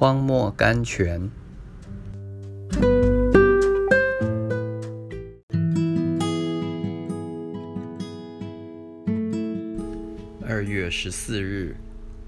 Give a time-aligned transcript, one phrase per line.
[0.00, 1.28] 荒漠甘泉。
[10.46, 11.74] 二月十四日，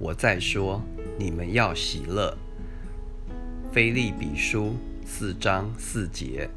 [0.01, 0.83] 我在说，
[1.17, 2.37] 你们要喜乐。
[3.71, 4.75] 菲利比书
[5.07, 6.51] 四章四节，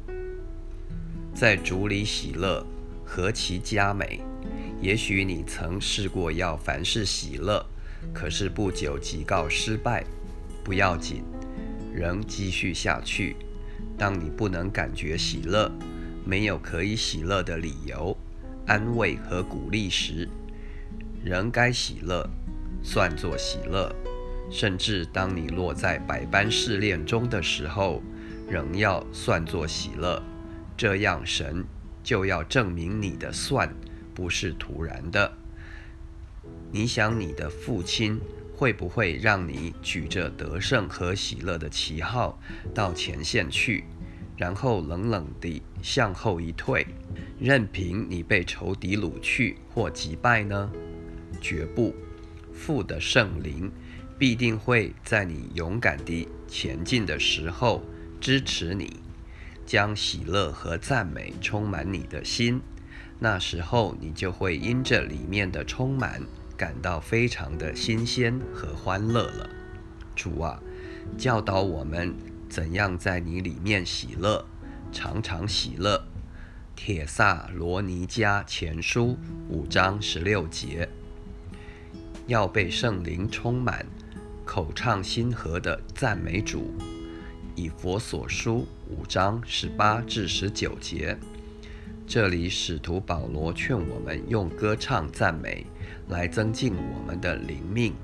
[1.32, 2.66] 在主里喜乐，
[3.04, 4.20] 何其佳美！
[4.80, 7.64] 也许你曾试过要凡事喜乐，
[8.12, 10.04] 可是不久即告失败。
[10.64, 11.22] 不要紧，
[11.94, 13.36] 仍继续下去。
[13.96, 15.70] 当你不能感觉喜乐，
[16.24, 18.16] 没有可以喜乐的理由、
[18.66, 20.26] 安慰和鼓励时，
[21.22, 22.28] 仍该喜乐，
[22.82, 23.94] 算作喜乐。
[24.50, 28.02] 甚至当你落在百般试炼中的时候，
[28.48, 30.22] 仍要算作喜乐。
[30.76, 31.64] 这样，神
[32.02, 33.72] 就要证明你的算。
[34.14, 35.32] 不是突然的。
[36.70, 38.20] 你想，你的父亲
[38.56, 42.40] 会不会让你举着得胜和喜乐的旗号
[42.72, 43.84] 到前线去，
[44.36, 46.86] 然后冷冷地向后一退，
[47.38, 50.70] 任凭你被仇敌掳去或击败呢？
[51.40, 51.94] 绝不。
[52.52, 53.70] 父的圣灵
[54.16, 57.82] 必定会在你勇敢地前进的时候
[58.20, 59.00] 支持你，
[59.66, 62.60] 将喜乐和赞美充满你的心。
[63.18, 66.22] 那时候，你就会因着里面的充满，
[66.56, 69.50] 感到非常的新鲜和欢乐了。
[70.14, 70.60] 主啊，
[71.18, 72.14] 教导我们
[72.48, 74.44] 怎样在你里面喜乐，
[74.92, 76.06] 常常喜乐。
[76.76, 79.16] 铁萨罗尼迦前书
[79.48, 80.88] 五章十六节，
[82.26, 83.86] 要被圣灵充满，
[84.44, 86.74] 口唱心和的赞美主。
[87.54, 91.16] 以佛所书五章十八至十九节。
[92.06, 95.66] 这里，使徒保罗劝我们用歌唱赞美
[96.08, 97.94] 来增进我们的灵命。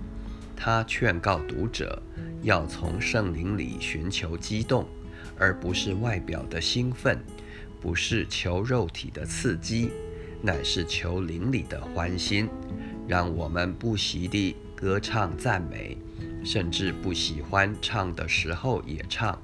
[0.56, 2.02] 他劝告读者
[2.42, 4.86] 要从圣灵里寻求激动，
[5.38, 7.18] 而不是外表的兴奋，
[7.80, 9.90] 不是求肉体的刺激，
[10.42, 12.48] 乃是求灵里的欢心。
[13.06, 15.98] 让我们不习地歌唱赞美，
[16.44, 19.38] 甚至不喜欢唱的时候也唱，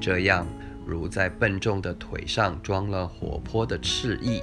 [0.00, 0.46] 这样。
[0.86, 4.42] 如在笨重的腿上装了活泼的翅翼，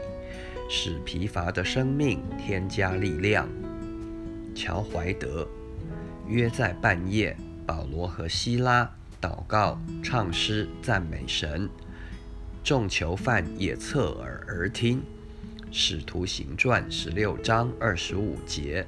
[0.69, 3.47] 使疲乏的生命添加力量。
[4.55, 5.47] 乔怀德
[6.27, 7.35] 约在半夜，
[7.65, 8.89] 保罗和希拉
[9.21, 11.69] 祷告、唱诗、赞美神，
[12.63, 15.01] 众囚犯也侧耳而听。
[15.71, 18.85] 使徒行传十六章二十五节。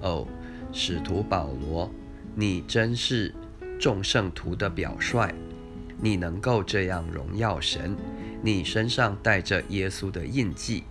[0.00, 0.26] 哦，
[0.72, 1.90] 使徒保罗，
[2.34, 3.34] 你真是
[3.80, 5.32] 众圣徒的表率。
[6.00, 7.96] 你能够这样荣耀神，
[8.42, 10.84] 你身上带着耶稣的印记。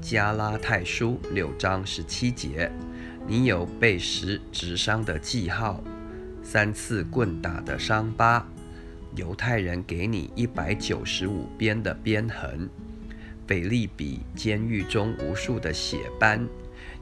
[0.00, 2.72] 加拉太书六章十七节，
[3.26, 5.82] 你有被石直伤的记号，
[6.42, 8.46] 三次棍打的伤疤，
[9.16, 12.70] 犹太人给你一百九十五鞭的鞭痕，
[13.46, 16.48] 腓利比监狱中无数的血斑，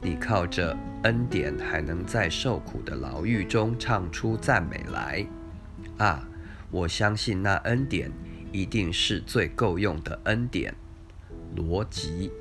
[0.01, 5.25] 你靠着恩典还能在受苦的牢狱中唱出赞美来，
[5.97, 6.27] 啊！
[6.71, 8.11] 我相信那恩典
[8.51, 10.73] 一定是最够用的恩典。
[11.55, 12.31] 逻辑。